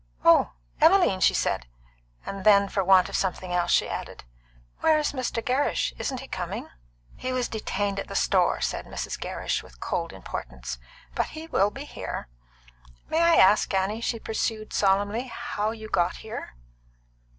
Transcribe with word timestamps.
"Oh, 0.25 0.53
Emmeline!" 0.81 1.19
she 1.19 1.35
said; 1.35 1.67
and 2.25 2.43
then, 2.43 2.67
for 2.69 2.83
want 2.83 3.07
of 3.07 3.15
something 3.15 3.53
else, 3.53 3.69
she 3.71 3.87
added, 3.87 4.23
"Where 4.79 4.97
is 4.97 5.11
Mr. 5.11 5.45
Gerrish? 5.45 5.93
Isn't 5.99 6.21
he 6.21 6.27
coming?" 6.27 6.69
"He 7.15 7.31
was 7.31 7.47
detained 7.47 7.99
at 7.99 8.07
the 8.07 8.15
store," 8.15 8.61
said 8.61 8.87
Mrs. 8.87 9.19
Gerrish, 9.21 9.61
with 9.61 9.79
cold 9.79 10.11
importance; 10.11 10.79
"but 11.13 11.27
he 11.27 11.45
will 11.45 11.69
be 11.69 11.85
here. 11.85 12.27
May 13.09 13.19
I 13.21 13.35
ask, 13.35 13.71
Annie," 13.75 14.01
she 14.01 14.17
pursued 14.17 14.73
solemnly, 14.73 15.27
"how 15.31 15.69
you 15.69 15.87
got 15.87 16.15
here?" 16.25 16.55